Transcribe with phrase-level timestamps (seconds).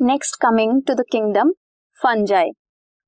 [0.00, 1.50] Next coming to the kingdom
[1.94, 2.50] fungi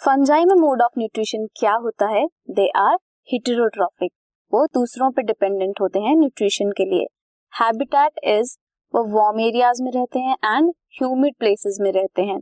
[0.00, 2.24] fungi में mode of nutrition क्या होता है?
[2.50, 2.96] दे आर
[3.28, 4.12] हिटेरोट्रॉफिक
[4.52, 7.06] वो दूसरों पे डिपेंडेंट होते हैं न्यूट्रिशन के लिए.
[7.52, 8.56] हैबिटेट इज़
[8.94, 12.40] वो वार्म एरियाज़ में रहते हैं एंड ह्यूमिड प्लेसेस में रहते हैं.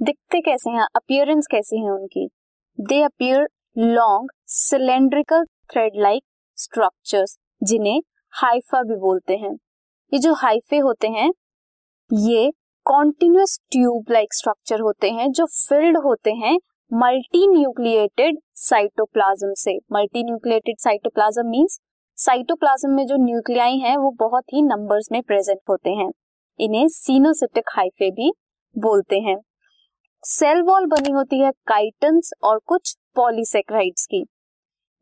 [0.00, 0.86] दिखते कैसे हैं?
[0.96, 2.28] अपियरेंस कैसी है उनकी?
[2.78, 6.24] They appear long cylindrical thread like
[6.58, 8.00] structures जिन्हें
[8.32, 9.56] हाइफा भी बोलते हैं.
[10.12, 11.32] ये जो हाइफे होते हैं,
[12.12, 12.50] ये
[12.88, 16.54] कॉन्टिन्यूस ट्यूब लाइक स्ट्रक्चर होते हैं जो फिल्ड होते हैं
[16.90, 21.78] मल्टी न्यूक्लिएटेड साइटोप्लाज्म से। Multi nucleated cytoplasm means
[22.18, 26.10] cytoplasm में जो न्यूक्लियाई हैं, वो बहुत ही नंबर्स में प्रेजेंट होते हैं।
[26.60, 28.32] इन्हें सीनोसिटिक हाइफे भी
[28.76, 29.36] बोलते हैं।
[30.24, 34.26] सेल वॉल बनी होती है काइटन्स और कुछ पॉलीसेक्राइड्स की।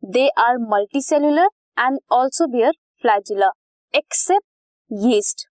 [0.03, 1.49] They are multi cellular
[1.79, 3.51] and also bear flagella
[3.93, 4.45] except
[5.05, 5.46] yeast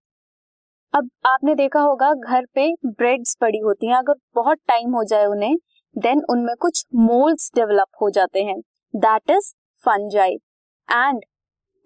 [0.95, 5.25] अब आपने देखा होगा, घर पे ब्रेड्स पड़ी होती हैं। अगर बहुत टाइम हो जाए
[5.27, 5.57] उन्हें
[5.97, 8.59] देन उनमें कुछ मोल्ड्स डेवलप हो जाते हैं।
[8.95, 9.53] That is
[9.85, 10.35] fungi
[10.89, 11.25] and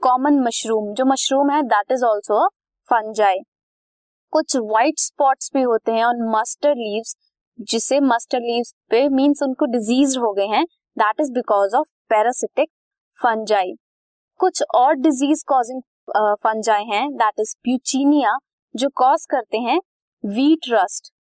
[0.02, 2.46] common mushroom जो मशरूम है दैट इज़ ऑल्सो
[2.88, 3.38] फंजाई
[4.32, 7.14] कुछ व्हाइट स्पॉट्स भी होते हैं ऑन मस्टर्ड लीव्स
[7.68, 10.64] जिसे मस्टर्ड लीव्स पे मींस उनको डिज़ीज़ हो गए हैं।
[10.96, 12.68] That is because of parasitic
[13.16, 13.72] fungi
[14.40, 15.80] कुछ और डिज़ीज़ कॉजिंग
[16.44, 18.36] फंजाई हैं। दैट इज़ प्यूचिनिया
[18.74, 19.78] जो कॉज करते हैं
[20.24, 21.12] वीट रस्ट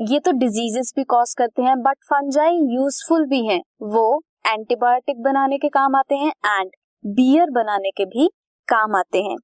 [0.00, 5.58] ये तो डिजीजेस भी कॉज करते हैं बट फंजाई यूजफुल भी हैं। वो एंटीबायोटिक बनाने
[5.58, 6.70] के काम आते हैं एंड
[7.04, 8.28] बियर बनाने के भी
[8.68, 9.36] काम आते हैं।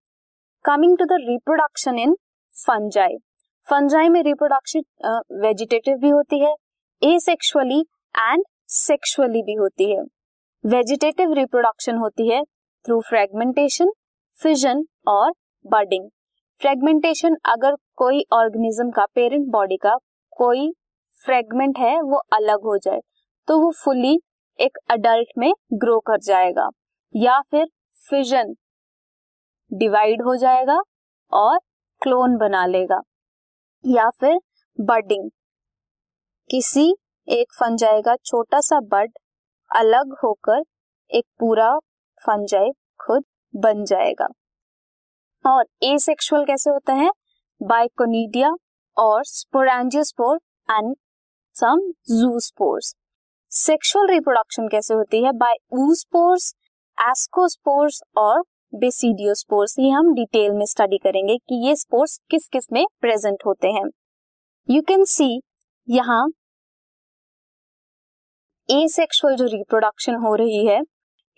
[0.64, 2.14] Coming to the reproduction in
[2.54, 3.16] fungi
[3.66, 6.54] fungi में रिप्रोडक्शन वेजिटेटिव भी होती है
[7.02, 7.80] एसेक्सुअली
[8.14, 10.02] एंड सेक्सुअली भी होती है।
[10.64, 12.42] वेजिटेटिव रिप्रोडक्शन होती है
[12.84, 13.92] थ्रू फ्रेगमेंटेशन
[14.34, 15.32] फिजन और
[15.64, 16.08] बर्डिंग
[16.60, 19.94] फ्रेगमेंटेशन अगर कोई ऑर्गेनिज्म का पेरेंट बॉडी का
[20.32, 20.70] कोई
[21.16, 23.00] फ्रेगमेंट है, वो अलग हो जाए
[23.48, 24.18] तो वो फुली
[24.58, 26.68] एक अडल्ट में ग्रो कर जाएगा।
[27.14, 27.66] या फिर
[28.10, 28.54] फिजन
[29.70, 30.78] डिवाइड हो जाएगा
[31.32, 31.58] और
[32.02, 33.00] क्लोन बना लेगा।
[33.84, 34.38] या फिर
[34.78, 35.30] बर्डिंग
[36.50, 36.88] किसी
[37.28, 39.12] एक फंजाई का छोटा सा बर्ड
[39.70, 40.62] अलग होकर
[41.10, 41.76] एक पूरा
[42.20, 42.70] फंजाई
[43.00, 44.28] खुद बन जाएगा।
[45.44, 47.10] और एसेक्सुअल कैसे होता है?
[47.60, 48.54] बाइकोनिडिया
[48.96, 50.36] और sporangiospore
[50.68, 50.94] and
[51.54, 51.80] some
[52.10, 52.94] zoospores
[53.52, 55.32] sexual reproduction कैसे होती है?
[55.32, 56.52] बाय ऊस्पोर्स
[56.98, 58.42] एस्कोस्पोर्स और
[58.72, 63.84] बेसिडियोस्पोर्स ये हम डिटेल में स्टडी करेंगे कि ये स्पोर्स किस किसमें प्रेजेंट होते हैं।
[64.68, 65.40] यू कैन सी
[65.88, 66.26] यहाँ
[68.68, 70.80] एसेक्सुअल जो रिप्रोडक्शन हो रही है,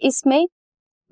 [0.03, 0.47] इसमें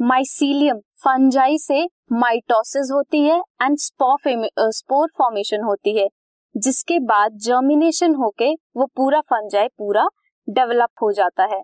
[0.00, 6.06] माइसीलियम फंजाई से माइटोसिस होती है एंड स्पोर फॉर्मेशन होती है,
[6.54, 10.06] जिसके बाद जर्मिनेशन होके वो पूरा फंजाई पूरा
[10.48, 11.60] डेवलप हो जाता है।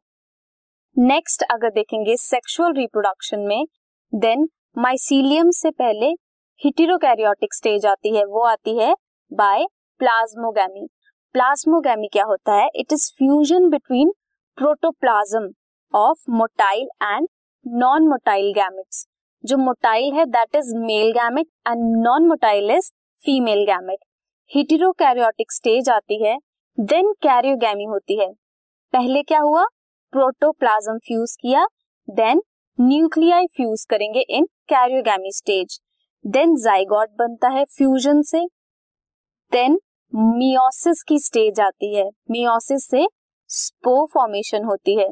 [0.97, 3.65] नेक्स्ट अगर देखेंगे सेक्सुअल रिप्रोडक्शन में
[4.13, 4.49] देन
[4.79, 6.07] माइसीलियम से पहले
[6.61, 8.95] हिटेरोकैरियोटिक स्टेज आती है, वो आती है
[9.33, 9.67] बाय
[10.01, 10.87] प्लाज्मोगैमी
[11.35, 12.69] प्लाज्मोगैमी क्या होता है?
[12.75, 14.13] It is fusion between
[14.59, 15.51] protoplasm
[15.95, 17.29] of motile and
[17.67, 19.07] non motile gametes
[19.47, 22.91] जो मोटाइल है that is male gamete and non motile is
[23.21, 23.99] female gamete
[24.51, 26.37] heterokaryotic stage आती है
[26.79, 28.29] देन कैरियोगैमी होती है।
[28.95, 29.65] पहले क्या हुआ?
[30.13, 31.67] प्रोटोप्लाज्म फ्यूज किया
[32.09, 32.43] देन
[32.79, 35.79] न्यूक्लियाई फ्यूज करेंगे in karyogamy stage
[36.25, 38.45] then zygote बनता है फ्यूजन से।
[39.53, 39.79] देन
[40.13, 43.07] मियोसिस की स्टेज आती है। मियोसिस से
[43.51, 45.09] स्पो फॉर्मेशन होती है।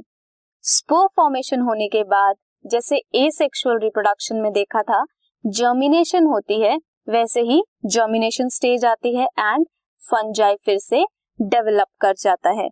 [0.65, 5.05] स्पो फॉर्मेशन होने के बाद जैसे ए सेक्सुअल रिप्रोडक्शन में देखा था
[5.47, 6.77] जर्मिनेशन होती है,
[7.09, 9.67] वैसे ही जर्मिनेशन स्टेज आती है एंड
[10.11, 11.05] फंजाई फिर से
[11.43, 12.69] डेवलप कर जाता है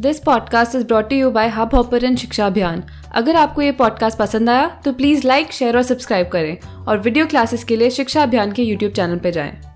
[0.00, 2.84] this podcast is brought you by Hubhopper Shiksha Abhiyan
[3.14, 7.26] अगर आपको ये पॉडकास्ट पसंद आया तो प्लीज़ लाइक शेयर और सब्सक्राइब करें और वीडियो
[7.26, 9.67] क्लासेस के लिए शिक्षा अभियान के यूट्यूब चैनल पर जाएँ।